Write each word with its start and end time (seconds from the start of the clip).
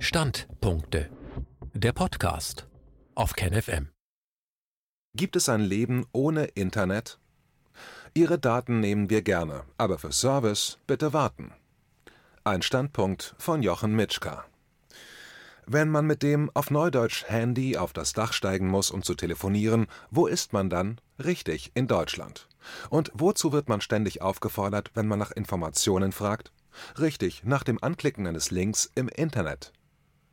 Standpunkte. 0.00 1.10
Der 1.74 1.92
Podcast 1.92 2.68
auf 3.16 3.32
KenFM. 3.32 3.88
Gibt 5.16 5.34
es 5.34 5.48
ein 5.48 5.60
Leben 5.60 6.06
ohne 6.12 6.44
Internet? 6.44 7.18
Ihre 8.14 8.38
Daten 8.38 8.78
nehmen 8.78 9.10
wir 9.10 9.22
gerne, 9.22 9.64
aber 9.76 9.98
für 9.98 10.12
Service 10.12 10.78
bitte 10.86 11.12
warten. 11.12 11.52
Ein 12.44 12.62
Standpunkt 12.62 13.34
von 13.38 13.64
Jochen 13.64 13.96
Mitschka. 13.96 14.44
Wenn 15.66 15.90
man 15.90 16.06
mit 16.06 16.22
dem 16.22 16.48
auf 16.54 16.70
Neudeutsch 16.70 17.24
Handy 17.26 17.76
auf 17.76 17.92
das 17.92 18.12
Dach 18.12 18.32
steigen 18.32 18.68
muss, 18.68 18.92
um 18.92 19.02
zu 19.02 19.16
telefonieren, 19.16 19.88
wo 20.12 20.28
ist 20.28 20.52
man 20.52 20.70
dann? 20.70 21.00
Richtig, 21.18 21.72
in 21.74 21.88
Deutschland. 21.88 22.48
Und 22.88 23.10
wozu 23.14 23.52
wird 23.52 23.68
man 23.68 23.80
ständig 23.80 24.22
aufgefordert, 24.22 24.92
wenn 24.94 25.08
man 25.08 25.18
nach 25.18 25.32
Informationen 25.32 26.12
fragt? 26.12 26.52
Richtig, 27.00 27.42
nach 27.42 27.64
dem 27.64 27.82
Anklicken 27.82 28.28
eines 28.28 28.52
Links 28.52 28.90
im 28.94 29.08
Internet. 29.08 29.72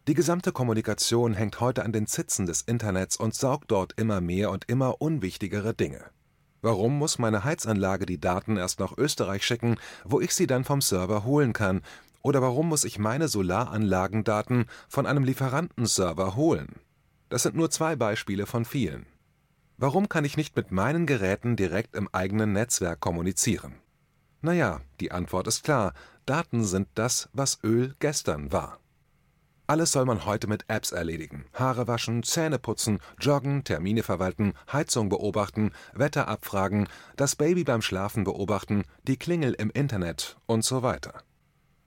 Die 0.08 0.14
gesamte 0.14 0.52
Kommunikation 0.52 1.34
hängt 1.34 1.60
heute 1.60 1.84
an 1.84 1.92
den 1.92 2.06
Zitzen 2.06 2.46
des 2.46 2.62
Internets 2.62 3.18
und 3.18 3.34
saugt 3.34 3.72
dort 3.72 3.94
immer 3.98 4.22
mehr 4.22 4.52
und 4.52 4.70
immer 4.70 5.02
unwichtigere 5.02 5.74
Dinge. 5.74 6.00
Warum 6.62 7.00
muss 7.00 7.18
meine 7.18 7.44
Heizanlage 7.44 8.06
die 8.06 8.20
Daten 8.20 8.58
erst 8.58 8.80
nach 8.80 8.96
Österreich 8.98 9.44
schicken, 9.44 9.78
wo 10.04 10.22
ich 10.22 10.36
sie 10.36 10.46
dann 10.46 10.64
vom 10.64 10.80
Server 10.80 11.24
holen 11.24 11.54
kann? 11.54 11.82
Oder 12.22 12.44
warum 12.44 12.70
muss 12.70 12.84
ich 12.84 13.00
meine 13.00 13.28
Solaranlagendaten 13.28 14.66
von 14.90 15.08
einem 15.08 15.24
Lieferantenserver 15.24 16.36
holen? 16.36 16.76
Das 17.30 17.42
sind 17.42 17.56
nur 17.56 17.72
zwei 17.72 17.96
Beispiele 17.96 18.46
von 18.46 18.64
vielen. 18.64 19.08
Warum 19.78 20.08
kann 20.08 20.24
ich 20.24 20.38
nicht 20.38 20.56
mit 20.56 20.72
meinen 20.72 21.08
Geräten 21.08 21.56
direkt 21.56 21.96
im 21.96 22.10
eigenen 22.14 22.54
Netzwerk 22.54 23.00
kommunizieren? 23.00 23.74
Naja, 24.42 24.82
die 25.00 25.12
Antwort 25.12 25.48
ist 25.48 25.64
klar, 25.64 25.94
Daten 26.28 26.64
sind 26.64 26.90
das, 26.94 27.28
was 27.34 27.58
Öl 27.64 27.96
gestern 28.00 28.52
war. 28.52 28.80
Alles 29.68 29.92
soll 29.92 30.06
man 30.06 30.26
heute 30.26 30.48
mit 30.48 30.66
Apps 30.68 30.92
erledigen. 30.92 31.46
Haare 31.54 31.88
waschen, 31.88 32.22
Zähne 32.22 32.60
putzen, 32.60 33.00
joggen, 33.20 33.64
Termine 33.64 34.04
verwalten, 34.04 34.54
Heizung 34.72 35.10
beobachten, 35.10 35.72
Wetter 35.94 36.28
abfragen, 36.28 36.88
das 37.16 37.36
Baby 37.36 37.64
beim 37.64 37.82
Schlafen 37.82 38.24
beobachten, 38.24 38.84
die 39.08 39.18
Klingel 39.18 39.54
im 39.54 39.72
Internet 39.72 40.38
und 40.46 40.64
so 40.64 40.84
weiter. 40.84 41.24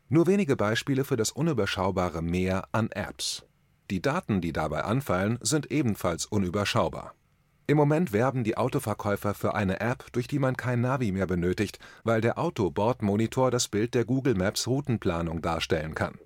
Nur 0.08 0.26
wenige 0.26 0.56
Beispiele 0.56 1.04
für 1.04 1.16
das 1.16 1.30
unüberschaubare 1.30 2.20
Meer 2.20 2.64
an 2.72 2.90
Apps. 2.90 3.44
Die 3.90 4.02
Daten, 4.02 4.40
die 4.40 4.52
dabei 4.52 4.82
anfallen, 4.82 5.38
sind 5.40 5.70
ebenfalls 5.70 6.26
unüberschaubar. 6.26 7.14
Im 7.68 7.76
Moment 7.76 8.12
werben 8.12 8.42
die 8.42 8.56
Autoverkäufer 8.56 9.34
für 9.34 9.54
eine 9.54 9.80
App, 9.80 10.10
durch 10.12 10.26
die 10.26 10.38
man 10.38 10.56
kein 10.56 10.80
Navi 10.80 11.12
mehr 11.12 11.26
benötigt, 11.26 11.78
weil 12.02 12.22
der 12.22 12.38
Autobordmonitor 12.38 13.50
das 13.50 13.68
Bild 13.68 13.94
der 13.94 14.04
Google 14.04 14.34
Maps 14.34 14.66
Routenplanung 14.66 15.42
darstellen 15.42 15.94
kann. 15.94 16.18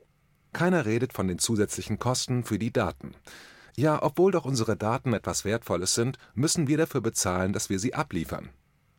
Keiner 0.52 0.86
redet 0.86 1.12
von 1.12 1.28
den 1.28 1.38
zusätzlichen 1.38 1.98
Kosten 1.98 2.44
für 2.44 2.58
die 2.58 2.72
Daten. 2.72 3.14
Ja, 3.76 4.02
obwohl 4.02 4.32
doch 4.32 4.44
unsere 4.44 4.76
Daten 4.76 5.12
etwas 5.14 5.44
Wertvolles 5.44 5.94
sind, 5.94 6.18
müssen 6.34 6.68
wir 6.68 6.76
dafür 6.76 7.00
bezahlen, 7.00 7.52
dass 7.52 7.70
wir 7.70 7.78
sie 7.78 7.94
abliefern. 7.94 8.50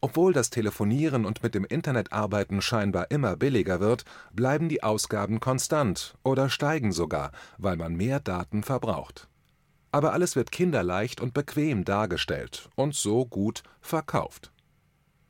Obwohl 0.02 0.34
das 0.34 0.50
Telefonieren 0.50 1.26
und 1.26 1.44
mit 1.44 1.56
dem 1.56 1.64
Internet 1.64 2.12
arbeiten 2.12 2.62
scheinbar 2.62 3.12
immer 3.12 3.38
billiger 3.38 3.80
wird, 3.80 4.04
bleiben 4.34 4.68
die 4.68 4.84
Ausgaben 4.84 5.40
konstant 5.40 6.16
oder 6.24 6.50
steigen 6.50 6.92
sogar, 6.92 7.32
weil 7.58 7.78
man 7.78 7.96
mehr 7.96 8.20
Daten 8.20 8.64
verbraucht 8.64 9.30
aber 9.94 10.12
alles 10.12 10.36
wird 10.36 10.52
kinderleicht 10.52 11.22
und 11.22 11.36
bequem 11.36 11.86
dargestellt 11.86 12.68
und 12.76 12.96
so 12.96 13.26
gut 13.26 13.62
verkauft. 13.80 14.52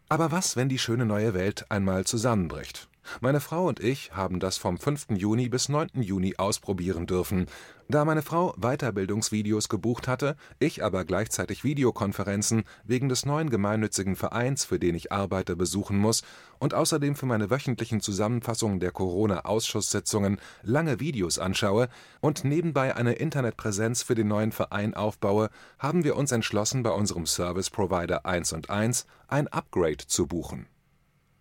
Aber 0.07 0.31
was, 0.31 0.55
wenn 0.55 0.69
die 0.69 0.79
schöne 0.79 1.05
neue 1.05 1.33
Welt 1.33 1.65
einmal 1.69 2.05
zusammenbricht? 2.05 2.87
Meine 3.21 3.39
Frau 3.39 3.67
und 3.67 3.79
ich 3.79 4.11
haben 4.13 4.39
das 4.39 4.57
vom 4.57 4.77
5. 4.77 5.07
Juni 5.17 5.49
bis 5.49 5.69
9. 5.69 5.89
Juni 6.01 6.35
ausprobieren 6.37 7.05
dürfen. 7.05 7.47
Da 7.89 8.05
meine 8.05 8.21
Frau 8.21 8.53
Weiterbildungsvideos 8.57 9.69
gebucht 9.69 10.07
hatte, 10.07 10.35
ich 10.59 10.83
aber 10.83 11.03
gleichzeitig 11.05 11.63
Videokonferenzen 11.63 12.63
wegen 12.85 13.09
des 13.09 13.25
neuen 13.25 13.49
gemeinnützigen 13.49 14.15
Vereins, 14.15 14.65
für 14.65 14.79
den 14.79 14.95
ich 14.95 15.11
arbeite, 15.11 15.55
besuchen 15.55 15.97
muss 15.97 16.23
und 16.59 16.73
außerdem 16.73 17.15
für 17.15 17.25
meine 17.25 17.49
wöchentlichen 17.49 17.99
Zusammenfassungen 17.99 18.79
der 18.79 18.91
Corona-Ausschusssitzungen 18.91 20.39
lange 20.63 20.99
Videos 20.99 21.39
anschaue 21.39 21.89
und 22.21 22.45
nebenbei 22.45 22.95
eine 22.95 23.13
Internetpräsenz 23.13 24.01
für 24.01 24.15
den 24.15 24.27
neuen 24.29 24.51
Verein 24.51 24.93
aufbaue, 24.93 25.49
haben 25.77 26.03
wir 26.03 26.15
uns 26.15 26.31
entschlossen, 26.31 26.83
bei 26.83 26.91
unserem 26.91 27.25
Service 27.25 27.69
Provider 27.69 28.25
1 28.25 28.53
und 28.53 28.69
1 28.69 29.05
ein 29.27 29.47
Upgrade 29.49 30.07
zu 30.07 30.25
buchen. 30.27 30.67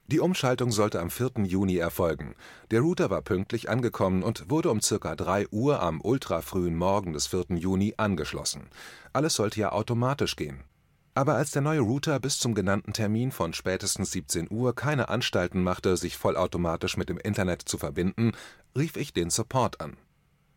Die 0.08 0.20
Umschaltung 0.20 0.72
sollte 0.72 1.00
am 1.00 1.10
4. 1.10 1.44
Juni 1.44 1.76
erfolgen. 1.76 2.34
Der 2.70 2.80
Router 2.80 3.08
war 3.08 3.22
pünktlich 3.22 3.70
angekommen 3.70 4.22
und 4.22 4.50
wurde 4.50 4.70
um 4.70 4.80
ca. 4.80 5.14
3 5.14 5.48
Uhr 5.50 5.80
am 5.80 6.00
ultrafrühen 6.00 6.76
Morgen 6.76 7.12
des 7.12 7.28
4. 7.28 7.56
Juni 7.56 7.94
angeschlossen. 7.96 8.68
Alles 9.12 9.34
sollte 9.34 9.60
ja 9.60 9.72
automatisch 9.72 10.36
gehen. 10.36 10.64
Aber 11.14 11.34
als 11.34 11.50
der 11.50 11.62
neue 11.62 11.80
Router 11.80 12.18
bis 12.20 12.38
zum 12.38 12.54
genannten 12.54 12.94
Termin 12.94 13.32
von 13.32 13.52
spätestens 13.52 14.12
17 14.12 14.48
Uhr 14.50 14.74
keine 14.74 15.08
Anstalten 15.08 15.62
machte, 15.62 15.96
sich 15.96 16.16
vollautomatisch 16.16 16.96
mit 16.96 17.08
dem 17.08 17.18
Internet 17.18 17.62
zu 17.62 17.78
verbinden, 17.78 18.32
rief 18.76 18.96
ich 18.96 19.12
den 19.12 19.30
Support 19.30 19.80
an. 19.80 19.96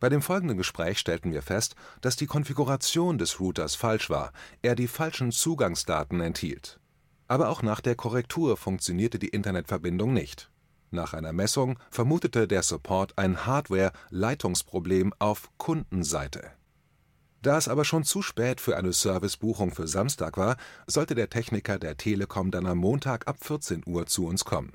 Bei 0.00 0.08
dem 0.08 0.22
folgenden 0.22 0.56
Gespräch 0.56 0.98
stellten 0.98 1.32
wir 1.32 1.42
fest, 1.42 1.74
dass 2.00 2.16
die 2.16 2.26
Konfiguration 2.26 3.18
des 3.18 3.40
Routers 3.40 3.74
falsch 3.74 4.10
war, 4.10 4.32
er 4.62 4.74
die 4.74 4.88
falschen 4.88 5.30
Zugangsdaten 5.30 6.20
enthielt. 6.20 6.78
Aber 7.28 7.48
auch 7.48 7.62
nach 7.62 7.80
der 7.80 7.94
Korrektur 7.94 8.56
funktionierte 8.56 9.18
die 9.18 9.28
Internetverbindung 9.28 10.12
nicht. 10.12 10.50
Nach 10.90 11.14
einer 11.14 11.32
Messung 11.32 11.78
vermutete 11.90 12.46
der 12.46 12.62
Support 12.62 13.18
ein 13.18 13.44
Hardware-Leitungsproblem 13.44 15.12
auf 15.18 15.50
Kundenseite. 15.58 16.52
Da 17.42 17.58
es 17.58 17.68
aber 17.68 17.84
schon 17.84 18.04
zu 18.04 18.22
spät 18.22 18.60
für 18.60 18.76
eine 18.76 18.92
Servicebuchung 18.92 19.72
für 19.72 19.86
Samstag 19.86 20.36
war, 20.36 20.56
sollte 20.86 21.14
der 21.14 21.30
Techniker 21.30 21.78
der 21.78 21.96
Telekom 21.96 22.50
dann 22.50 22.66
am 22.66 22.78
Montag 22.78 23.28
ab 23.28 23.36
14 23.40 23.82
Uhr 23.86 24.06
zu 24.06 24.26
uns 24.26 24.44
kommen. 24.44 24.72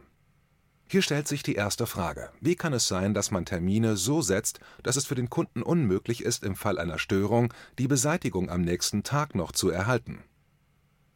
Hier 0.87 1.01
stellt 1.01 1.27
sich 1.27 1.41
die 1.41 1.55
erste 1.55 1.87
Frage: 1.87 2.31
Wie 2.41 2.55
kann 2.55 2.73
es 2.73 2.87
sein, 2.87 3.13
dass 3.13 3.31
man 3.31 3.45
Termine 3.45 3.95
so 3.95 4.21
setzt, 4.21 4.59
dass 4.83 4.97
es 4.97 5.05
für 5.05 5.15
den 5.15 5.29
Kunden 5.29 5.63
unmöglich 5.63 6.23
ist, 6.23 6.43
im 6.43 6.55
Fall 6.55 6.77
einer 6.77 6.99
Störung 6.99 7.53
die 7.79 7.87
Beseitigung 7.87 8.49
am 8.49 8.61
nächsten 8.61 9.03
Tag 9.03 9.33
noch 9.33 9.53
zu 9.53 9.69
erhalten? 9.69 10.23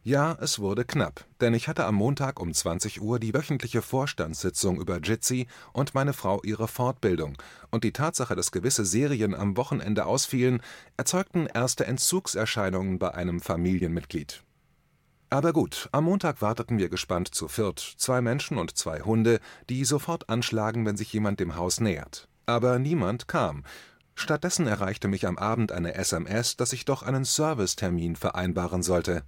Ja, 0.06 0.38
es 0.40 0.60
wurde 0.60 0.84
knapp, 0.84 1.24
denn 1.40 1.52
ich 1.52 1.66
hatte 1.66 1.84
am 1.84 1.96
Montag 1.96 2.38
um 2.38 2.54
20 2.54 3.02
Uhr 3.02 3.18
die 3.18 3.34
wöchentliche 3.34 3.82
Vorstandssitzung 3.82 4.80
über 4.80 5.00
Jitsi 5.00 5.48
und 5.72 5.96
meine 5.96 6.12
Frau 6.12 6.40
ihre 6.44 6.68
Fortbildung, 6.68 7.36
und 7.72 7.82
die 7.82 7.90
Tatsache, 7.90 8.36
dass 8.36 8.52
gewisse 8.52 8.84
Serien 8.84 9.34
am 9.34 9.56
Wochenende 9.56 10.06
ausfielen, 10.06 10.62
erzeugten 10.96 11.48
erste 11.52 11.86
Entzugserscheinungen 11.88 13.00
bei 13.00 13.14
einem 13.14 13.40
Familienmitglied. 13.40 14.44
Aber 15.28 15.52
gut, 15.52 15.88
am 15.90 16.04
Montag 16.04 16.40
warteten 16.40 16.78
wir 16.78 16.88
gespannt 16.88 17.34
zu 17.34 17.48
viert, 17.48 17.80
zwei 17.80 18.20
Menschen 18.20 18.58
und 18.58 18.76
zwei 18.78 19.00
Hunde, 19.00 19.40
die 19.68 19.84
sofort 19.84 20.28
anschlagen, 20.28 20.86
wenn 20.86 20.96
sich 20.96 21.12
jemand 21.12 21.40
dem 21.40 21.56
Haus 21.56 21.80
nähert. 21.80 22.28
Aber 22.46 22.78
niemand 22.78 23.26
kam. 23.26 23.64
Stattdessen 24.14 24.68
erreichte 24.68 25.08
mich 25.08 25.26
am 25.26 25.36
Abend 25.36 25.72
eine 25.72 25.96
SMS, 25.96 26.56
dass 26.56 26.72
ich 26.72 26.84
doch 26.84 27.02
einen 27.02 27.24
Servicetermin 27.24 28.14
vereinbaren 28.14 28.84
sollte. 28.84 29.24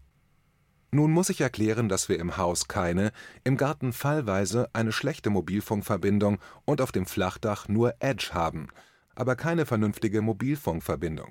Nun 0.90 1.10
muss 1.10 1.28
ich 1.28 1.42
erklären, 1.42 1.88
dass 1.88 2.08
wir 2.08 2.18
im 2.18 2.38
Haus 2.38 2.66
keine, 2.66 3.12
im 3.44 3.56
Garten 3.58 3.92
fallweise 3.92 4.70
eine 4.72 4.92
schlechte 4.92 5.28
Mobilfunkverbindung 5.28 6.38
und 6.64 6.80
auf 6.80 6.92
dem 6.92 7.04
Flachdach 7.04 7.68
nur 7.68 7.94
Edge 8.00 8.30
haben, 8.32 8.68
aber 9.14 9.36
keine 9.36 9.66
vernünftige 9.66 10.22
Mobilfunkverbindung. 10.22 11.30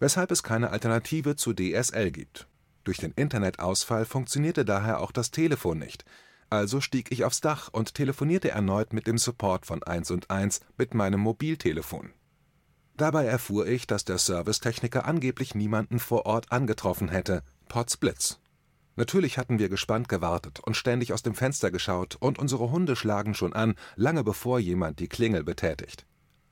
Weshalb 0.00 0.30
es 0.32 0.42
keine 0.42 0.70
Alternative 0.70 1.36
zu 1.36 1.52
DSL 1.52 2.10
gibt. 2.10 2.48
Durch 2.84 2.98
den 2.98 3.12
Internetausfall 3.12 4.04
funktionierte 4.04 4.64
daher 4.64 5.00
auch 5.00 5.12
das 5.12 5.30
Telefon 5.30 5.78
nicht. 5.78 6.04
Also 6.50 6.80
stieg 6.80 7.12
ich 7.12 7.24
aufs 7.24 7.40
Dach 7.40 7.68
und 7.70 7.94
telefonierte 7.94 8.50
erneut 8.50 8.92
mit 8.92 9.06
dem 9.06 9.18
Support 9.18 9.66
von 9.66 9.82
1 9.82 10.10
und 10.10 10.30
1 10.30 10.60
mit 10.76 10.94
meinem 10.94 11.20
Mobiltelefon. 11.20 12.10
Dabei 12.96 13.26
erfuhr 13.26 13.66
ich, 13.66 13.86
dass 13.86 14.04
der 14.04 14.18
Servicetechniker 14.18 15.04
angeblich 15.04 15.54
niemanden 15.54 16.00
vor 16.00 16.26
Ort 16.26 16.50
angetroffen 16.50 17.08
hätte. 17.08 17.42
Potzblitz. 17.68 18.40
Natürlich 18.98 19.38
hatten 19.38 19.60
wir 19.60 19.68
gespannt 19.68 20.08
gewartet 20.08 20.58
und 20.58 20.76
ständig 20.76 21.12
aus 21.12 21.22
dem 21.22 21.36
Fenster 21.36 21.70
geschaut, 21.70 22.16
und 22.18 22.40
unsere 22.40 22.72
Hunde 22.72 22.96
schlagen 22.96 23.32
schon 23.32 23.52
an, 23.52 23.76
lange 23.94 24.24
bevor 24.24 24.58
jemand 24.58 24.98
die 24.98 25.06
Klingel 25.06 25.44
betätigt. 25.44 26.04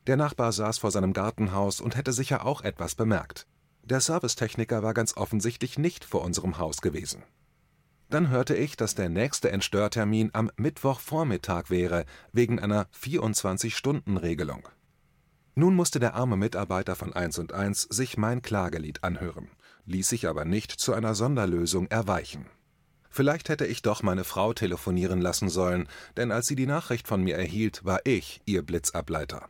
Der 0.06 0.16
Nachbar 0.16 0.52
saß 0.52 0.78
vor 0.78 0.92
seinem 0.92 1.12
Gartenhaus 1.12 1.80
und 1.80 1.96
hätte 1.96 2.12
sicher 2.12 2.46
auch 2.46 2.62
etwas 2.62 2.94
bemerkt. 2.94 3.48
Der 3.82 4.00
Servicetechniker 4.00 4.84
war 4.84 4.94
ganz 4.94 5.16
offensichtlich 5.16 5.76
nicht 5.76 6.04
vor 6.04 6.22
unserem 6.22 6.58
Haus 6.58 6.82
gewesen. 6.82 7.24
Dann 8.10 8.28
hörte 8.28 8.54
ich, 8.54 8.76
dass 8.76 8.94
der 8.94 9.08
nächste 9.08 9.50
Entstörtermin 9.50 10.30
am 10.32 10.48
Mittwochvormittag 10.56 11.64
wäre, 11.68 12.04
wegen 12.30 12.60
einer 12.60 12.86
24-Stunden-Regelung. 13.02 14.68
Nun 15.56 15.74
musste 15.74 15.98
der 15.98 16.14
arme 16.14 16.36
Mitarbeiter 16.36 16.94
von 16.94 17.12
1 17.12 17.40
und 17.40 17.52
1 17.52 17.82
sich 17.82 18.16
mein 18.16 18.40
Klagelied 18.40 19.02
anhören 19.02 19.48
ließ 19.86 20.08
sich 20.08 20.28
aber 20.28 20.44
nicht 20.44 20.72
zu 20.72 20.92
einer 20.92 21.14
Sonderlösung 21.14 21.86
erweichen. 21.88 22.46
Vielleicht 23.08 23.48
hätte 23.48 23.64
ich 23.64 23.80
doch 23.80 24.02
meine 24.02 24.24
Frau 24.24 24.52
telefonieren 24.52 25.20
lassen 25.20 25.48
sollen, 25.48 25.88
denn 26.16 26.30
als 26.30 26.46
sie 26.46 26.56
die 26.56 26.66
Nachricht 26.66 27.08
von 27.08 27.22
mir 27.22 27.36
erhielt, 27.36 27.84
war 27.84 28.00
ich 28.04 28.42
ihr 28.44 28.62
Blitzableiter. 28.62 29.48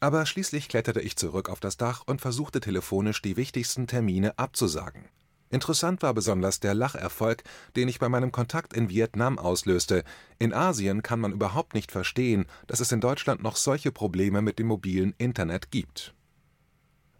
Aber 0.00 0.24
schließlich 0.26 0.68
kletterte 0.68 1.00
ich 1.00 1.16
zurück 1.16 1.48
auf 1.48 1.60
das 1.60 1.76
Dach 1.76 2.02
und 2.06 2.20
versuchte 2.20 2.60
telefonisch 2.60 3.20
die 3.22 3.36
wichtigsten 3.36 3.86
Termine 3.86 4.38
abzusagen. 4.38 5.04
Interessant 5.50 6.02
war 6.02 6.14
besonders 6.14 6.60
der 6.60 6.72
Lacherfolg, 6.72 7.44
den 7.76 7.86
ich 7.86 7.98
bei 7.98 8.08
meinem 8.08 8.32
Kontakt 8.32 8.72
in 8.72 8.88
Vietnam 8.88 9.38
auslöste. 9.38 10.02
In 10.38 10.54
Asien 10.54 11.02
kann 11.02 11.20
man 11.20 11.32
überhaupt 11.32 11.74
nicht 11.74 11.92
verstehen, 11.92 12.46
dass 12.66 12.80
es 12.80 12.90
in 12.90 13.02
Deutschland 13.02 13.42
noch 13.42 13.56
solche 13.56 13.92
Probleme 13.92 14.40
mit 14.40 14.58
dem 14.58 14.68
mobilen 14.68 15.14
Internet 15.18 15.70
gibt. 15.70 16.14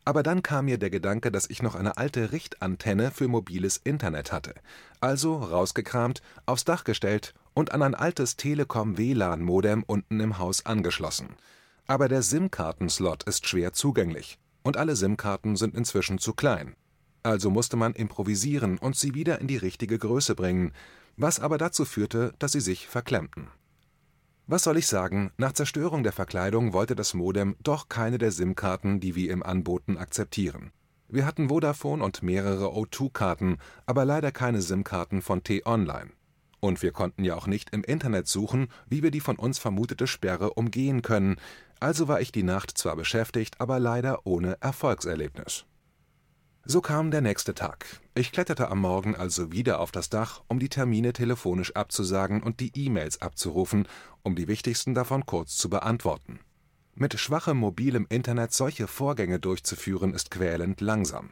Aber 0.05 0.23
dann 0.23 0.43
kam 0.43 0.65
mir 0.65 0.79
der 0.79 0.91
Gedanke, 0.91 1.31
dass 1.31 1.49
ich 1.49 1.63
noch 1.63 1.75
eine 1.75 1.97
alte 1.97 2.33
Richtantenne 2.33 3.13
für 3.13 3.29
mobiles 3.29 3.77
Internet 3.77 4.33
hatte. 4.33 4.55
Also 5.01 5.37
rausgekramt, 5.37 6.23
aufs 6.45 6.65
Dach 6.65 6.85
gestellt 6.85 7.35
und 7.55 7.73
an 7.73 7.83
ein 7.83 7.95
altes 7.95 8.37
Telekom-WLAN-Modem 8.37 9.85
unten 9.85 10.21
im 10.21 10.39
Haus 10.39 10.67
angeschlossen. 10.67 11.37
Aber 11.87 12.09
der 12.09 12.23
SIM-Kartenslot 12.23 13.25
ist 13.25 13.47
schwer 13.47 13.73
zugänglich 13.73 14.39
und 14.63 14.77
alle 14.77 14.97
SIM-Karten 14.97 15.57
sind 15.57 15.77
inzwischen 15.77 16.19
zu 16.19 16.33
klein. 16.33 16.75
Also 17.23 17.51
musste 17.51 17.77
man 17.77 17.93
improvisieren 17.93 18.79
und 18.79 18.97
sie 18.97 19.15
wieder 19.15 19.41
in 19.41 19.47
die 19.47 19.57
richtige 19.57 19.99
Größe 19.99 20.35
bringen, 20.35 20.73
was 21.17 21.39
aber 21.39 21.59
dazu 21.59 21.85
führte, 21.85 22.33
dass 22.39 22.53
sie 22.53 22.61
sich 22.61 22.89
verklemmten. 22.89 23.49
Was 24.47 24.65
soll 24.65 24.77
ich 24.77 24.89
sagen, 24.89 25.31
nach 25.37 25.53
Zerstörung 25.53 26.03
der 26.03 26.13
Verkleidung 26.13 26.73
wollte 26.73 26.97
das 26.97 27.15
Modem 27.15 27.57
doch 27.63 27.89
keine 27.89 28.19
der 28.19 28.33
SIM-Karten, 28.33 28.99
die 28.99 29.15
wir 29.15 29.33
ihm 29.33 29.43
anboten, 29.43 29.97
akzeptieren. 29.97 30.73
Wir 31.09 31.27
hatten 31.27 31.49
Vodafone 31.49 32.03
und 32.03 32.23
mehrere 32.23 32.67
O2-Karten, 32.67 33.59
aber 33.87 34.05
leider 34.05 34.33
keine 34.33 34.61
SIM-Karten 34.61 35.23
von 35.23 35.45
T-Online. 35.45 36.11
Und 36.59 36.83
wir 36.83 36.93
konnten 36.93 37.25
ja 37.25 37.37
auch 37.37 37.47
nicht 37.47 37.71
im 37.71 37.85
Internet 37.85 38.29
suchen, 38.29 38.69
wie 38.89 39.03
wir 39.03 39.11
die 39.11 39.21
von 39.21 39.37
uns 39.37 39.59
vermutete 39.59 40.07
Sperre 40.07 40.55
umgehen 40.55 41.03
können, 41.03 41.37
also 41.81 42.07
war 42.07 42.21
ich 42.21 42.31
die 42.31 42.45
Nacht 42.45 42.79
zwar 42.79 42.95
beschäftigt, 42.95 43.61
aber 43.61 43.81
leider 43.81 44.27
ohne 44.27 44.57
Erfolgserlebnis. 44.61 45.67
So 46.65 46.81
kam 46.81 47.11
der 47.11 47.23
nächste 47.23 47.55
Tag. 47.55 47.87
Ich 48.15 48.31
kletterte 48.31 48.71
am 48.71 48.79
Morgen 48.79 49.17
also 49.17 49.51
wieder 49.51 49.81
auf 49.81 49.91
das 49.91 50.11
Dach, 50.11 50.43
um 50.47 50.61
die 50.61 50.69
Termine 50.69 51.13
telefonisch 51.13 51.75
abzusagen 51.75 52.41
und 52.41 52.61
die 52.61 52.71
E-Mails 52.77 53.21
abzurufen, 53.21 53.89
um 54.23 54.37
die 54.37 54.47
wichtigsten 54.47 54.95
davon 54.95 55.27
kurz 55.27 55.57
zu 55.57 55.69
beantworten. 55.69 56.39
Mit 56.95 57.19
schwachem 57.19 57.57
mobilem 57.57 58.07
Internet 58.09 58.53
solche 58.53 58.87
Vorgänge 58.87 59.41
durchzuführen, 59.41 60.15
ist 60.15 60.31
quälend 60.31 60.81
langsam. 60.81 61.31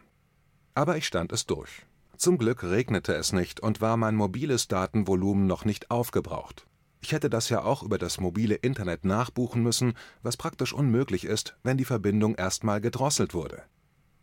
Aber 0.74 0.96
ich 0.96 1.06
stand 1.06 1.30
es 1.30 1.46
durch. 1.46 1.86
Zum 2.16 2.36
Glück 2.36 2.64
regnete 2.64 3.14
es 3.14 3.32
nicht 3.32 3.60
und 3.60 3.80
war 3.80 3.96
mein 3.96 4.16
mobiles 4.16 4.66
Datenvolumen 4.66 5.46
noch 5.46 5.64
nicht 5.64 5.92
aufgebraucht. 5.92 6.66
Ich 7.02 7.12
hätte 7.12 7.30
das 7.30 7.50
ja 7.50 7.62
auch 7.62 7.84
über 7.84 7.98
das 7.98 8.18
mobile 8.18 8.56
Internet 8.56 9.04
nachbuchen 9.04 9.62
müssen, 9.62 9.94
was 10.22 10.36
praktisch 10.36 10.72
unmöglich 10.72 11.24
ist, 11.24 11.56
wenn 11.62 11.78
die 11.78 11.84
Verbindung 11.84 12.34
erstmal 12.34 12.80
gedrosselt 12.80 13.32
wurde. 13.32 13.62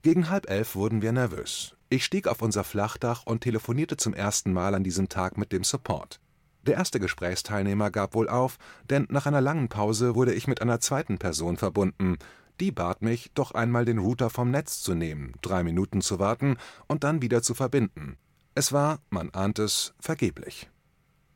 Gegen 0.00 0.30
halb 0.30 0.48
elf 0.48 0.74
wurden 0.74 1.02
wir 1.02 1.12
nervös. 1.12 1.76
Ich 1.90 2.06
stieg 2.06 2.28
auf 2.28 2.40
unser 2.40 2.64
Flachdach 2.64 3.26
und 3.26 3.42
telefonierte 3.42 3.98
zum 3.98 4.14
ersten 4.14 4.54
Mal 4.54 4.74
an 4.74 4.84
diesem 4.84 5.10
Tag 5.10 5.36
mit 5.36 5.52
dem 5.52 5.64
Support. 5.64 6.18
Der 6.62 6.76
erste 6.76 6.98
Gesprächsteilnehmer 6.98 7.90
gab 7.90 8.14
wohl 8.14 8.30
auf, 8.30 8.56
denn 8.88 9.06
nach 9.10 9.26
einer 9.26 9.42
langen 9.42 9.68
Pause 9.68 10.14
wurde 10.14 10.32
ich 10.32 10.48
mit 10.48 10.62
einer 10.62 10.80
zweiten 10.80 11.18
Person 11.18 11.58
verbunden. 11.58 12.16
Die 12.58 12.72
bat 12.72 13.02
mich, 13.02 13.32
doch 13.34 13.52
einmal 13.52 13.84
den 13.84 13.98
Router 13.98 14.30
vom 14.30 14.50
Netz 14.50 14.80
zu 14.80 14.94
nehmen, 14.94 15.34
drei 15.42 15.62
Minuten 15.62 16.00
zu 16.00 16.18
warten 16.18 16.56
und 16.86 17.04
dann 17.04 17.20
wieder 17.20 17.42
zu 17.42 17.52
verbinden. 17.52 18.16
Es 18.54 18.72
war, 18.72 18.98
man 19.10 19.30
ahnt 19.30 19.58
es, 19.58 19.94
vergeblich. 20.00 20.68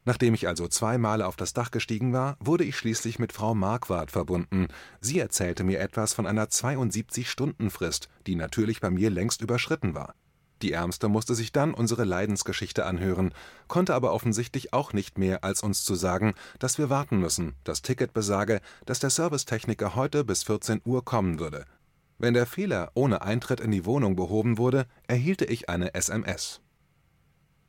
Nachdem 0.05 0.35
ich 0.35 0.49
also 0.49 0.69
zwei 0.69 0.99
Male 0.99 1.27
auf 1.27 1.37
das 1.37 1.55
Dach 1.55 1.71
gestiegen 1.71 2.13
war, 2.13 2.37
wurde 2.41 2.65
ich 2.65 2.77
schließlich 2.77 3.19
mit 3.19 3.33
Frau 3.33 3.55
Marquardt 3.55 4.11
verbunden. 4.11 4.69
Sie 5.01 5.19
erzählte 5.19 5.65
mir 5.65 5.81
etwas 5.81 6.13
von 6.13 6.27
einer 6.27 6.47
72-Stunden-Frist, 6.47 8.09
die 8.27 8.35
natürlich 8.35 8.81
bei 8.81 8.91
mir 8.91 9.11
längst 9.11 9.41
überschritten 9.41 9.95
war. 9.95 10.15
Die 10.61 10.73
Ärmste 10.73 11.09
musste 11.09 11.35
sich 11.35 11.53
dann 11.53 11.73
unsere 11.73 12.05
Leidensgeschichte 12.05 12.85
anhören, 12.85 13.33
konnte 13.67 13.95
aber 13.95 14.13
offensichtlich 14.13 14.73
auch 14.73 14.93
nicht 14.93 15.19
mehr, 15.19 15.45
als 15.45 15.63
uns 15.63 15.85
zu 15.85 15.95
sagen, 15.95 16.35
dass 16.59 16.79
wir 16.79 16.91
warten 16.91 17.19
müssen. 17.19 17.55
Das 17.65 17.83
Ticket 17.83 18.13
besage, 18.13 18.61
dass 18.87 18.99
der 18.99 19.11
Servicetechniker 19.11 19.95
heute 19.95 20.25
bis 20.25 20.43
14 20.43 20.83
Uhr 20.85 21.05
kommen 21.05 21.39
würde. 21.39 21.65
Wenn 22.19 22.35
der 22.35 22.47
Fehler 22.47 22.91
ohne 22.95 23.23
Eintritt 23.23 23.61
in 23.61 23.73
die 23.73 23.85
Wohnung 23.85 24.17
behoben 24.17 24.59
wurde, 24.59 24.87
erhielte 25.07 25.45
ich 25.45 25.69
eine 25.69 25.95
SMS. 25.95 26.61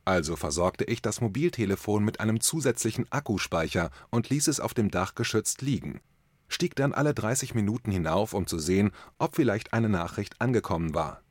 Also 0.06 0.36
versorgte 0.36 0.84
ich 0.84 1.02
das 1.02 1.20
Mobiltelefon 1.20 2.04
mit 2.04 2.20
einem 2.20 2.40
zusätzlichen 2.40 3.10
Akkuspeicher 3.10 3.90
und 4.08 4.30
ließ 4.30 4.46
es 4.46 4.60
auf 4.60 4.72
dem 4.72 4.88
Dach 4.88 5.16
geschützt 5.16 5.62
liegen, 5.62 6.00
stieg 6.46 6.76
dann 6.76 6.94
alle 6.94 7.12
30 7.12 7.56
Minuten 7.56 7.90
hinauf, 7.90 8.32
um 8.32 8.46
zu 8.46 8.60
sehen, 8.60 8.92
ob 9.18 9.34
vielleicht 9.34 9.72
eine 9.72 9.88
Nachricht 9.88 10.40
angekommen 10.40 10.94
war. 10.94 11.22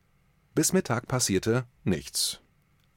Bis 0.55 0.73
Mittag 0.73 1.07
passierte 1.07 1.63
nichts. 1.85 2.41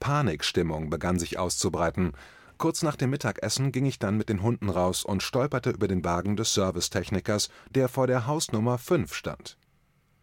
Panikstimmung 0.01 0.91
begann 0.91 1.21
sich 1.21 1.39
auszubreiten. 1.39 2.13
Kurz 2.57 2.83
nach 2.83 2.97
dem 2.97 3.11
Mittagessen 3.11 3.71
ging 3.71 3.87
ich 3.87 4.01
dann 4.01 4.17
mit 4.17 4.29
den 4.29 4.43
Hunden 4.43 4.71
raus 4.71 5.05
und 5.05 5.23
stolperte 5.23 5.71
über 5.71 5.87
den 5.87 6.05
Wagen 6.05 6.37
des 6.37 6.55
Servicetechnikers, 6.55 7.51
der 7.71 7.89
vor 7.89 8.09
der 8.09 8.27
Hausnummer 8.27 8.79
5 8.79 9.15
stand. 9.15 9.59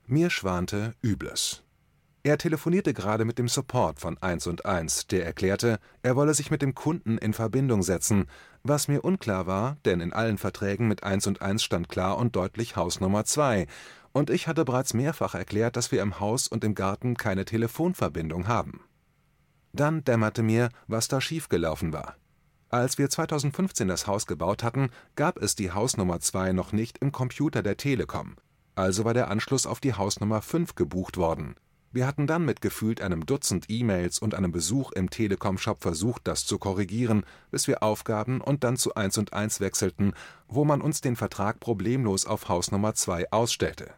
Mir 0.06 0.30
schwante 0.30 0.96
Übles. 1.02 1.65
Er 2.26 2.40
telefonierte 2.40 2.96
gerade 2.96 3.24
mit 3.24 3.38
dem 3.38 3.48
Support 3.48 4.00
von 4.00 4.18
1&1, 4.18 5.10
der 5.10 5.28
erklärte, 5.28 5.78
er 6.02 6.16
wolle 6.16 6.34
sich 6.34 6.50
mit 6.50 6.64
dem 6.64 6.74
Kunden 6.74 7.20
in 7.20 7.34
Verbindung 7.34 7.84
setzen, 7.84 8.26
was 8.64 8.88
mir 8.88 9.06
unklar 9.06 9.46
war, 9.46 9.78
denn 9.86 10.02
in 10.02 10.12
allen 10.12 10.40
Verträgen 10.40 10.88
mit 10.88 11.04
1&1 11.04 11.60
stand 11.60 11.88
klar 11.88 12.18
und 12.18 12.36
deutlich 12.36 12.76
Hausnummer 12.76 13.26
2, 13.26 13.68
und 14.12 14.32
ich 14.32 14.48
hatte 14.48 14.66
bereits 14.66 14.96
mehrfach 14.96 15.36
erklärt, 15.36 15.76
dass 15.76 15.92
wir 15.92 16.02
im 16.02 16.20
Haus 16.20 16.48
und 16.48 16.64
im 16.64 16.74
Garten 16.74 17.16
keine 17.16 17.46
Telefonverbindung 17.46 18.48
haben. 18.48 18.82
Dann 19.72 20.04
dämmerte 20.04 20.42
mir, 20.42 20.70
was 20.88 21.08
da 21.08 21.22
schiefgelaufen 21.22 21.94
war. 21.94 22.16
Als 22.70 22.98
wir 22.98 23.08
2015 23.08 23.88
das 23.88 24.08
Haus 24.08 24.26
gebaut 24.26 24.64
hatten, 24.64 24.90
gab 25.16 25.40
es 25.40 25.54
die 25.54 25.70
Hausnummer 25.70 26.22
2 26.22 26.54
noch 26.54 26.72
nicht 26.72 26.98
im 26.98 27.12
Computer 27.12 27.62
der 27.62 27.78
Telekom, 27.78 28.36
also 28.74 29.06
war 29.06 29.14
der 29.14 29.30
Anschluss 29.30 29.68
auf 29.68 29.80
die 29.80 29.94
Hausnummer 29.94 30.42
5 30.42 30.74
gebucht 30.74 31.18
worden. 31.18 31.56
Wir 31.96 32.08
hatten 32.08 32.28
dann 32.28 32.44
mit 32.44 32.60
gefühlt 32.60 33.00
einem 33.00 33.26
Dutzend 33.26 33.68
E-Mails 33.70 34.20
und 34.20 34.36
einem 34.36 34.52
Besuch 34.52 34.92
im 34.92 35.10
Telekom-Shop 35.10 35.82
versucht, 35.82 36.28
das 36.28 36.46
zu 36.46 36.60
korrigieren, 36.60 37.26
bis 37.52 37.70
wir 37.70 37.84
aufgaben 37.84 38.42
und 38.42 38.66
dann 38.66 38.76
zu 38.76 38.96
1&1 38.96 39.62
wechselten, 39.62 40.12
wo 40.50 40.66
man 40.66 40.82
uns 40.82 41.00
den 41.00 41.16
Vertrag 41.16 41.62
problemlos 41.62 42.26
auf 42.26 42.50
Hausnummer 42.50 42.96
2 42.96 43.32
ausstellte. 43.32 43.94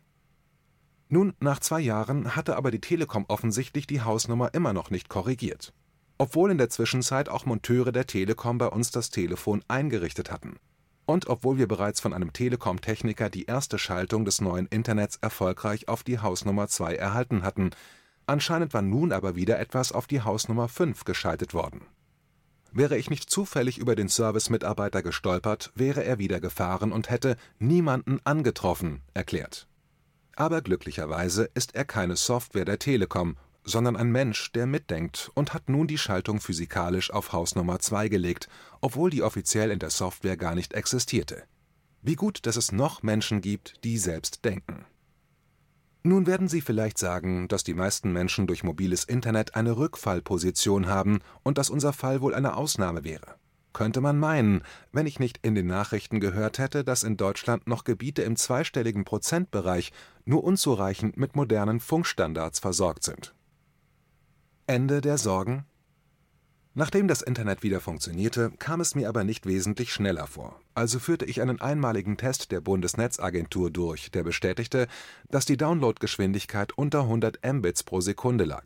Nun, 1.10 1.34
nach 1.40 1.60
zwei 1.60 1.80
Jahren 1.80 2.36
hatte 2.36 2.56
aber 2.56 2.70
die 2.70 2.82
Telekom 2.82 3.26
offensichtlich 3.30 3.88
die 3.88 4.04
Hausnummer 4.04 4.54
immer 4.54 4.74
noch 4.74 4.92
nicht 4.92 5.10
korrigiert. 5.10 5.74
Obwohl 6.20 6.52
in 6.52 6.60
der 6.60 6.70
Zwischenzeit 6.70 7.30
auch 7.30 7.48
Monteure 7.48 7.92
der 7.92 8.06
Telekom 8.06 8.60
bei 8.60 8.68
uns 8.68 8.92
das 8.92 9.10
Telefon 9.10 9.64
eingerichtet 9.68 10.30
hatten. 10.30 10.58
Und 11.08 11.28
obwohl 11.28 11.58
wir 11.58 11.70
bereits 11.70 12.02
von 12.02 12.14
einem 12.14 12.34
Telekom-Techniker 12.34 13.30
die 13.30 13.46
erste 13.46 13.80
Schaltung 13.80 14.26
des 14.26 14.42
neuen 14.42 14.68
Internets 14.68 15.16
erfolgreich 15.22 15.88
auf 15.88 16.04
die 16.04 16.20
Hausnummer 16.20 16.68
2 16.68 16.96
erhalten 16.96 17.44
hatten, 17.44 17.72
anscheinend 18.26 18.74
war 18.74 18.82
nun 18.82 19.14
aber 19.14 19.38
wieder 19.38 19.58
etwas 19.58 19.94
auf 19.94 20.06
die 20.06 20.22
Hausnummer 20.22 20.68
5 20.68 21.06
geschaltet 21.06 21.54
worden. 21.54 21.86
Wäre 22.74 22.98
ich 22.98 23.10
nicht 23.10 23.30
zufällig 23.30 23.78
über 23.78 23.96
den 23.96 24.10
Service-Mitarbeiter 24.10 25.02
gestolpert, 25.02 25.72
wäre 25.76 26.04
er 26.04 26.20
wieder 26.20 26.42
gefahren 26.42 26.92
und 26.92 27.10
hätte 27.10 27.38
niemanden 27.58 28.20
angetroffen, 28.26 29.02
erklärt. 29.14 29.66
Aber 30.36 30.62
glücklicherweise 30.62 31.50
ist 31.54 31.74
er 31.74 31.86
keine 31.86 32.18
Software 32.18 32.66
der 32.66 32.80
Telekom, 32.80 33.38
sondern 33.68 33.98
ein 33.98 34.10
Mensch, 34.10 34.52
der 34.54 34.66
mitdenkt 34.66 35.30
und 35.34 35.54
hat 35.54 35.70
nun 35.70 35.88
die 35.88 35.98
Schaltung 35.98 36.40
physikalisch 36.40 37.12
auf 37.12 37.34
Hausnummer 37.34 37.80
2 37.80 38.08
gelegt, 38.08 38.48
obwohl 38.80 39.10
die 39.10 39.24
offiziell 39.24 39.72
in 39.72 39.80
der 39.80 39.90
Software 39.90 40.38
gar 40.38 40.56
nicht 40.56 40.74
existierte. 40.74 41.44
Wie 42.02 42.16
gut, 42.16 42.46
dass 42.46 42.56
es 42.56 42.72
noch 42.72 43.04
Menschen 43.04 43.42
gibt, 43.42 43.84
die 43.84 43.98
selbst 43.98 44.46
denken. 44.46 44.86
Nun 46.04 46.26
werden 46.26 46.48
Sie 46.48 46.62
vielleicht 46.62 46.98
sagen, 46.98 47.50
dass 47.50 47.66
die 47.66 47.74
meisten 47.74 48.14
Menschen 48.14 48.48
durch 48.48 48.64
mobiles 48.64 49.04
Internet 49.04 49.56
eine 49.56 49.76
Rückfallposition 49.76 50.88
haben 50.88 51.20
und 51.44 51.58
dass 51.58 51.70
unser 51.70 51.92
Fall 51.92 52.22
wohl 52.22 52.34
eine 52.34 52.56
Ausnahme 52.56 53.04
wäre. 53.04 53.36
Könnte 53.74 54.00
man 54.00 54.18
meinen, 54.18 54.62
wenn 54.94 55.06
ich 55.06 55.20
nicht 55.20 55.40
in 55.42 55.54
den 55.54 55.68
Nachrichten 55.68 56.22
gehört 56.22 56.58
hätte, 56.58 56.86
dass 56.86 57.04
in 57.04 57.18
Deutschland 57.18 57.68
noch 57.68 57.84
Gebiete 57.84 58.22
im 58.22 58.38
zweistelligen 58.38 59.04
Prozentbereich 59.04 59.92
nur 60.24 60.46
unzureichend 60.46 61.18
mit 61.18 61.36
modernen 61.36 61.82
Funkstandards 61.82 62.60
versorgt 62.60 63.04
sind. 63.04 63.36
Ende 64.70 65.00
der 65.00 65.18
Sorgen? 65.18 65.66
Nachdem 66.74 67.08
das 67.08 67.22
Internet 67.22 67.64
wieder 67.64 67.80
funktionierte, 67.80 68.52
kam 68.60 68.82
es 68.82 68.96
mir 68.96 69.08
aber 69.08 69.24
nicht 69.24 69.46
wesentlich 69.46 69.94
schneller 69.94 70.28
vor. 70.28 70.60
Also 70.76 71.00
führte 71.00 71.24
ich 71.24 71.42
einen 71.42 71.62
einmaligen 71.62 72.18
Test 72.18 72.52
der 72.52 72.60
Bundesnetzagentur 72.60 73.72
durch, 73.72 74.12
der 74.12 74.24
bestätigte, 74.24 74.88
dass 75.30 75.46
die 75.46 75.56
Downloadgeschwindigkeit 75.56 76.78
unter 76.78 77.04
100 77.04 77.40
Mbits 77.46 77.84
pro 77.84 78.02
Sekunde 78.02 78.44
lag. 78.44 78.66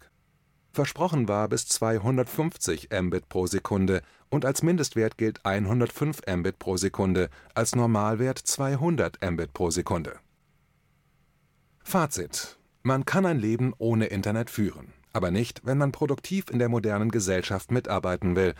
Versprochen 0.73 1.27
war 1.27 1.47
bis 1.47 1.67
250 1.67 2.89
Mbit 2.99 3.29
pro 3.29 3.45
Sekunde 3.45 4.01
und 4.29 4.43
als 4.43 4.63
Mindestwert 4.63 5.19
gilt 5.19 5.45
105 5.45 6.21
Mbit 6.25 6.57
pro 6.57 6.77
Sekunde, 6.77 7.29
als 7.53 7.75
Normalwert 7.75 8.39
200 8.39 9.19
Mbit 9.21 9.53
pro 9.53 9.69
Sekunde. 9.69 10.17
Fazit: 11.83 12.57
Man 12.81 13.05
kann 13.05 13.27
ein 13.27 13.37
Leben 13.37 13.75
ohne 13.77 14.07
Internet 14.07 14.49
führen 14.49 14.93
aber 15.13 15.31
nicht, 15.31 15.61
wenn 15.65 15.77
man 15.77 15.91
produktiv 15.91 16.49
in 16.49 16.59
der 16.59 16.69
modernen 16.69 17.11
Gesellschaft 17.11 17.71
mitarbeiten 17.71 18.35
will. 18.35 18.53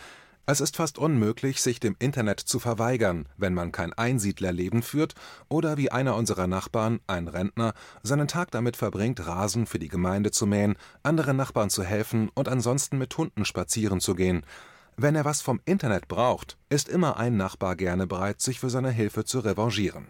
Es 0.48 0.60
ist 0.60 0.76
fast 0.76 0.98
unmöglich, 0.98 1.62
sich 1.62 1.80
dem 1.80 1.96
Internet 2.00 2.40
zu 2.40 2.60
verweigern, 2.60 3.30
wenn 3.38 3.54
man 3.54 3.72
kein 3.72 3.94
Einsiedlerleben 3.94 4.82
führt 4.82 5.14
oder 5.50 5.78
wie 5.78 5.92
einer 5.92 6.16
unserer 6.16 6.48
Nachbarn, 6.48 7.00
ein 7.08 7.28
Rentner, 7.28 7.74
seinen 8.02 8.28
Tag 8.28 8.52
damit 8.52 8.76
verbringt, 8.76 9.26
Rasen 9.26 9.68
für 9.68 9.80
die 9.80 9.88
Gemeinde 9.88 10.32
zu 10.32 10.48
mähen, 10.48 10.76
anderen 11.04 11.38
Nachbarn 11.38 11.70
zu 11.70 11.84
helfen 11.84 12.30
und 12.34 12.50
ansonsten 12.50 12.98
mit 12.98 13.16
Hunden 13.18 13.46
spazieren 13.46 14.02
zu 14.02 14.16
gehen. 14.16 14.44
Wenn 14.98 15.16
er 15.16 15.26
was 15.26 15.42
vom 15.42 15.62
Internet 15.66 16.08
braucht, 16.08 16.58
ist 16.70 16.90
immer 16.90 17.18
ein 17.18 17.38
Nachbar 17.38 17.76
gerne 17.76 18.08
bereit, 18.08 18.42
sich 18.42 18.60
für 18.60 18.70
seine 18.70 18.92
Hilfe 18.92 19.24
zu 19.24 19.40
revanchieren. 19.40 20.10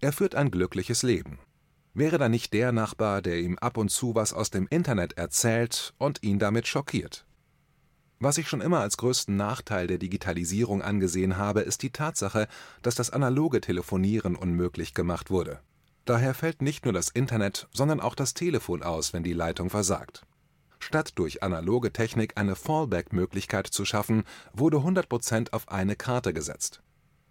Er 0.00 0.12
führt 0.12 0.36
ein 0.36 0.50
glückliches 0.50 1.02
Leben. 1.02 1.38
Wäre 1.94 2.16
da 2.16 2.30
nicht 2.30 2.54
der 2.54 2.72
Nachbar, 2.72 3.20
der 3.20 3.38
ihm 3.38 3.58
ab 3.58 3.76
und 3.76 3.90
zu 3.90 4.14
was 4.14 4.32
aus 4.32 4.50
dem 4.50 4.66
Internet 4.68 5.18
erzählt 5.18 5.92
und 5.98 6.22
ihn 6.22 6.38
damit 6.38 6.66
schockiert? 6.66 7.26
Was 8.18 8.38
ich 8.38 8.48
schon 8.48 8.62
immer 8.62 8.80
als 8.80 8.96
größten 8.96 9.36
Nachteil 9.36 9.88
der 9.88 9.98
Digitalisierung 9.98 10.80
angesehen 10.80 11.36
habe, 11.36 11.60
ist 11.60 11.82
die 11.82 11.90
Tatsache, 11.90 12.48
dass 12.80 12.94
das 12.94 13.10
analoge 13.10 13.60
Telefonieren 13.60 14.36
unmöglich 14.36 14.94
gemacht 14.94 15.28
wurde. 15.30 15.60
Daher 16.06 16.32
fällt 16.32 16.62
nicht 16.62 16.84
nur 16.84 16.94
das 16.94 17.10
Internet, 17.10 17.68
sondern 17.72 18.00
auch 18.00 18.14
das 18.14 18.32
Telefon 18.32 18.82
aus, 18.82 19.12
wenn 19.12 19.22
die 19.22 19.34
Leitung 19.34 19.68
versagt. 19.68 20.22
Statt 20.78 21.12
durch 21.16 21.42
analoge 21.42 21.92
Technik 21.92 22.38
eine 22.38 22.56
Fallback-Möglichkeit 22.56 23.66
zu 23.66 23.84
schaffen, 23.84 24.24
wurde 24.54 24.78
100% 24.78 25.52
auf 25.52 25.68
eine 25.68 25.94
Karte 25.94 26.32
gesetzt. 26.32 26.80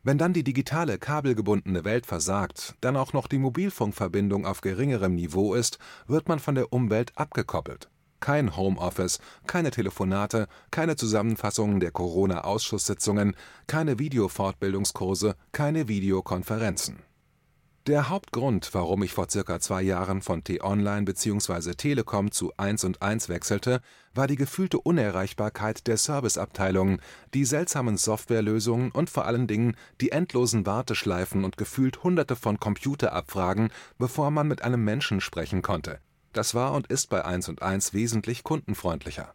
Wenn 0.03 0.17
dann 0.17 0.33
die 0.33 0.43
digitale, 0.43 0.97
kabelgebundene 0.97 1.83
Welt 1.85 2.07
versagt, 2.07 2.75
dann 2.81 2.97
auch 2.97 3.13
noch 3.13 3.27
die 3.27 3.37
Mobilfunkverbindung 3.37 4.47
auf 4.47 4.61
geringerem 4.61 5.13
Niveau 5.13 5.53
ist, 5.53 5.77
wird 6.07 6.27
man 6.27 6.39
von 6.39 6.55
der 6.55 6.73
Umwelt 6.73 7.11
abgekoppelt. 7.15 7.89
Kein 8.19 8.55
Homeoffice, 8.55 9.19
keine 9.45 9.69
Telefonate, 9.69 10.47
keine 10.71 10.95
Zusammenfassungen 10.95 11.79
der 11.79 11.91
Corona-Ausschusssitzungen, 11.91 13.35
keine 13.67 13.99
Videofortbildungskurse, 13.99 15.35
keine 15.51 15.87
Videokonferenzen 15.87 17.10
der 17.87 18.09
Hauptgrund, 18.09 18.73
warum 18.73 19.01
ich 19.03 19.13
vor 19.13 19.29
circa 19.29 19.59
zwei 19.59 19.81
Jahren 19.81 20.21
von 20.21 20.43
T-Online 20.43 21.03
bzw. 21.03 21.73
Telekom 21.73 22.31
zu 22.31 22.53
1&1 22.55 23.29
wechselte, 23.29 23.81
war 24.13 24.27
die 24.27 24.35
gefühlte 24.35 24.79
Unerreichbarkeit 24.79 25.87
der 25.87 25.97
Serviceabteilungen, 25.97 27.01
die 27.33 27.45
seltsamen 27.45 27.97
Softwarelösungen 27.97 28.91
und 28.91 29.09
vor 29.09 29.25
allen 29.25 29.47
Dingen 29.47 29.75
die 29.99 30.11
endlosen 30.11 30.65
Warteschleifen 30.65 31.43
und 31.43 31.57
gefühlt 31.57 32.03
Hunderte 32.03 32.35
von 32.35 32.59
Computerabfragen, 32.59 33.71
bevor 33.97 34.31
man 34.31 34.47
mit 34.47 34.63
einem 34.63 34.83
Menschen 34.83 35.19
sprechen 35.19 35.61
konnte. 35.61 35.99
Das 36.33 36.53
war 36.53 36.73
und 36.73 36.87
ist 36.87 37.09
bei 37.09 37.25
1&1 37.25 37.93
wesentlich 37.93 38.43
kundenfreundlicher 38.43 39.33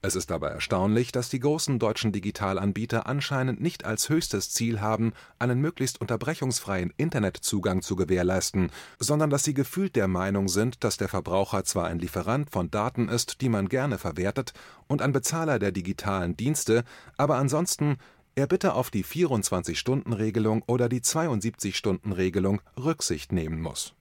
es 0.00 0.14
ist 0.14 0.30
aber 0.30 0.50
erstaunlich, 0.50 1.10
dass 1.10 1.28
die 1.28 1.40
großen 1.40 1.80
deutschen 1.80 2.12
Digitalanbieter 2.12 3.08
anscheinend 3.08 3.60
nicht 3.60 3.84
als 3.84 4.08
höchstes 4.08 4.50
Ziel 4.50 4.80
haben, 4.80 5.12
einen 5.40 5.60
möglichst 5.60 6.00
unterbrechungsfreien 6.00 6.92
Internetzugang 6.96 7.82
zu 7.82 7.96
gewährleisten, 7.96 8.70
sondern 9.00 9.28
dass 9.28 9.42
sie 9.42 9.54
gefühlt 9.54 9.96
der 9.96 10.06
Meinung 10.06 10.48
sind, 10.48 10.84
dass 10.84 10.98
der 10.98 11.08
Verbraucher 11.08 11.64
zwar 11.64 11.88
ein 11.88 11.98
Lieferant 11.98 12.50
von 12.50 12.70
Daten 12.70 13.08
ist, 13.08 13.40
die 13.40 13.48
man 13.48 13.68
gerne 13.68 13.98
verwertet, 13.98 14.52
und 14.86 15.02
ein 15.02 15.12
Bezahler 15.12 15.58
der 15.58 15.72
digitalen 15.72 16.36
Dienste, 16.36 16.84
aber 17.16 17.36
ansonsten 17.36 17.96
er 18.36 18.46
bitte 18.46 18.74
auf 18.74 18.90
die 18.90 19.04
24-Stunden-Regelung 19.04 20.62
oder 20.68 20.88
die 20.88 21.00
72-Stunden-Regelung 21.00 22.60
Rücksicht 22.78 23.32
nehmen 23.32 23.60
muss. 23.60 23.94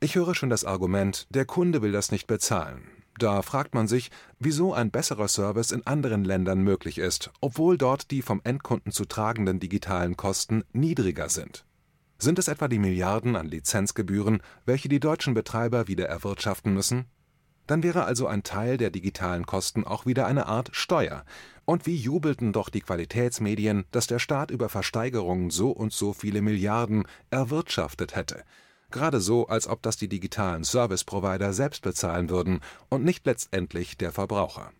Ich 0.00 0.16
höre 0.16 0.34
schon 0.34 0.50
das 0.50 0.66
Argument, 0.66 1.26
der 1.30 1.46
Kunde 1.46 1.80
will 1.80 1.92
das 1.92 2.12
nicht 2.12 2.26
bezahlen. 2.26 2.82
Da 3.22 3.40
fragt 3.40 3.72
man 3.72 3.86
sich, 3.86 4.10
wieso 4.40 4.74
ein 4.74 4.90
besserer 4.90 5.28
Service 5.28 5.70
in 5.70 5.86
anderen 5.86 6.24
Ländern 6.24 6.60
möglich 6.60 6.98
ist, 6.98 7.30
obwohl 7.40 7.78
dort 7.78 8.10
die 8.10 8.20
vom 8.20 8.40
Endkunden 8.42 8.90
zu 8.90 9.04
tragenden 9.04 9.60
digitalen 9.60 10.16
Kosten 10.16 10.64
niedriger 10.72 11.28
sind. 11.28 11.64
Sind 12.18 12.40
es 12.40 12.48
etwa 12.48 12.66
die 12.66 12.80
Milliarden 12.80 13.36
an 13.36 13.46
Lizenzgebühren, 13.46 14.42
welche 14.66 14.88
die 14.88 14.98
deutschen 14.98 15.34
Betreiber 15.34 15.86
wieder 15.86 16.08
erwirtschaften 16.08 16.74
müssen? 16.74 17.04
Dann 17.68 17.84
wäre 17.84 18.06
also 18.06 18.26
ein 18.26 18.42
Teil 18.42 18.76
der 18.76 18.90
digitalen 18.90 19.46
Kosten 19.46 19.84
auch 19.84 20.04
wieder 20.04 20.26
eine 20.26 20.46
Art 20.46 20.70
Steuer. 20.72 21.24
Und 21.64 21.86
wie 21.86 21.94
jubelten 21.94 22.52
doch 22.52 22.70
die 22.70 22.80
Qualitätsmedien, 22.80 23.84
dass 23.92 24.08
der 24.08 24.18
Staat 24.18 24.50
über 24.50 24.68
Versteigerungen 24.68 25.50
so 25.50 25.70
und 25.70 25.92
so 25.92 26.12
viele 26.12 26.42
Milliarden 26.42 27.04
erwirtschaftet 27.30 28.16
hätte 28.16 28.42
gerade 28.92 29.20
so, 29.20 29.48
als 29.48 29.66
ob 29.66 29.82
das 29.82 29.96
die 29.96 30.08
digitalen 30.08 30.64
Service-Provider 30.64 31.52
selbst 31.52 31.82
bezahlen 31.82 32.30
würden 32.30 32.60
und 32.88 33.04
nicht 33.04 33.26
letztendlich 33.26 33.96
der 33.96 34.12
Verbraucher. 34.12 34.70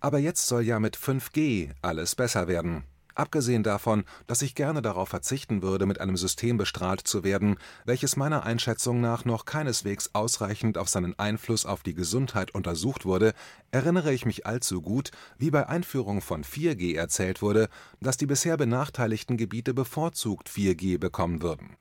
Aber 0.00 0.18
jetzt 0.18 0.46
soll 0.46 0.62
ja 0.62 0.80
mit 0.80 0.96
5G 0.96 1.70
alles 1.82 2.14
besser 2.14 2.48
werden. 2.48 2.84
Abgesehen 3.16 3.62
davon, 3.62 4.04
dass 4.26 4.42
ich 4.42 4.54
gerne 4.54 4.82
darauf 4.82 5.08
verzichten 5.08 5.62
würde, 5.62 5.86
mit 5.86 6.02
einem 6.02 6.18
System 6.18 6.58
bestrahlt 6.58 7.00
zu 7.00 7.24
werden, 7.24 7.56
welches 7.86 8.14
meiner 8.14 8.44
Einschätzung 8.44 9.00
nach 9.00 9.24
noch 9.24 9.46
keineswegs 9.46 10.10
ausreichend 10.12 10.76
auf 10.76 10.90
seinen 10.90 11.18
Einfluss 11.18 11.64
auf 11.64 11.82
die 11.82 11.94
Gesundheit 11.94 12.54
untersucht 12.54 13.06
wurde, 13.06 13.32
erinnere 13.70 14.12
ich 14.12 14.26
mich 14.26 14.44
allzu 14.44 14.82
gut, 14.82 15.12
wie 15.38 15.50
bei 15.50 15.66
Einführung 15.66 16.20
von 16.20 16.44
4G 16.44 16.94
erzählt 16.94 17.40
wurde, 17.40 17.70
dass 18.00 18.18
die 18.18 18.26
bisher 18.26 18.58
benachteiligten 18.58 19.38
Gebiete 19.38 19.72
bevorzugt 19.72 20.50
4G 20.50 20.98
bekommen 20.98 21.40
würden. 21.40 21.74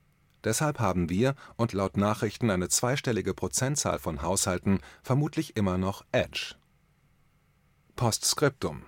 Deshalb 0.46 0.80
haben 0.80 1.10
wir 1.10 1.36
und 1.58 1.74
laut 1.74 1.98
Nachrichten 1.98 2.50
eine 2.50 2.70
zweistellige 2.70 3.34
Prozentzahl 3.34 4.00
von 4.00 4.22
Haushalten 4.22 4.80
vermutlich 5.04 5.58
immer 5.58 5.78
noch 5.78 6.06
Edge. 6.12 6.56
Postskriptum 7.96 8.84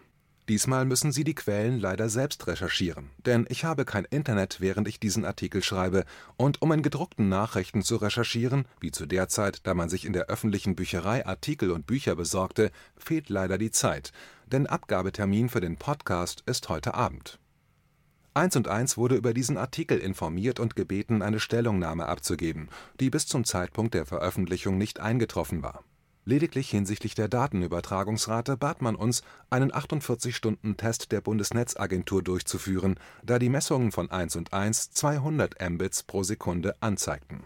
Diesmal 0.49 0.85
müssen 0.85 1.11
Sie 1.11 1.25
die 1.25 1.35
Quellen 1.35 1.77
leider 1.77 2.07
selbst 2.07 2.47
recherchieren, 2.47 3.09
denn 3.25 3.45
ich 3.49 3.65
habe 3.65 3.83
kein 3.83 4.05
Internet, 4.05 4.61
während 4.61 4.87
ich 4.87 4.97
diesen 4.97 5.25
Artikel 5.25 5.61
schreibe, 5.61 6.05
und 6.37 6.61
um 6.61 6.71
in 6.71 6.83
gedruckten 6.83 7.27
Nachrichten 7.27 7.81
zu 7.81 7.97
recherchieren, 7.97 8.65
wie 8.79 8.91
zu 8.91 9.07
der 9.07 9.27
Zeit, 9.27 9.67
da 9.67 9.73
man 9.73 9.89
sich 9.89 10.05
in 10.05 10.13
der 10.13 10.27
öffentlichen 10.27 10.77
Bücherei 10.77 11.25
Artikel 11.25 11.71
und 11.71 11.85
Bücher 11.85 12.15
besorgte, 12.15 12.71
fehlt 12.95 13.27
leider 13.27 13.57
die 13.57 13.71
Zeit, 13.71 14.13
denn 14.45 14.67
Abgabetermin 14.67 15.49
für 15.49 15.59
den 15.59 15.75
Podcast 15.75 16.43
ist 16.45 16.69
heute 16.69 16.93
Abend. 16.93 17.39
Eins 18.37 18.55
und 18.55 18.67
Eins 18.67 18.97
wurde 18.97 19.15
über 19.15 19.33
diesen 19.33 19.57
Artikel 19.57 19.97
informiert 19.97 20.59
und 20.59 20.75
gebeten, 20.75 21.23
eine 21.23 21.39
Stellungnahme 21.39 22.07
abzugeben, 22.07 22.69
die 22.99 23.09
bis 23.09 23.25
zum 23.25 23.45
Zeitpunkt 23.45 23.95
der 23.95 24.05
Veröffentlichung 24.05 24.77
nicht 24.77 24.99
eingetroffen 24.99 25.63
war 25.63 25.83
Lediglich 26.27 26.69
hinsichtlich 26.69 27.15
der 27.15 27.29
Datenübertragungsrate 27.29 28.57
bat 28.57 28.81
man 28.81 28.95
uns, 28.95 29.21
einen 29.49 29.71
48-Stunden-Test 29.71 31.13
der 31.13 31.21
Bundesnetzagentur 31.21 32.21
durchzuführen, 32.21 32.99
da 33.23 33.39
die 33.39 33.47
Messungen 33.47 33.93
von 33.93 34.09
1&1 34.09 34.91
200 34.91 35.55
Mbits 35.69 36.03
pro 36.03 36.23
Sekunde 36.23 36.75
anzeigten. 36.81 37.45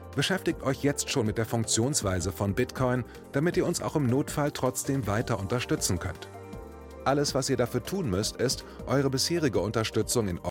beschäftigt 0.15 0.63
euch 0.63 0.83
jetzt 0.83 1.09
schon 1.09 1.25
mit 1.25 1.37
der 1.37 1.45
Funktionsweise 1.45 2.31
von 2.31 2.53
Bitcoin, 2.53 3.05
damit 3.31 3.57
ihr 3.57 3.65
uns 3.65 3.81
auch 3.81 3.95
im 3.95 4.07
Notfall 4.07 4.51
trotzdem 4.51 5.07
weiter 5.07 5.39
unterstützen 5.39 5.99
könnt. 5.99 6.29
Alles, 7.03 7.33
was 7.33 7.49
ihr 7.49 7.57
dafür 7.57 7.83
tun 7.83 8.09
müsst, 8.09 8.35
ist, 8.35 8.63
eure 8.85 9.09
bisherige 9.09 9.59
Unterstützung 9.59 10.27
in 10.27 10.39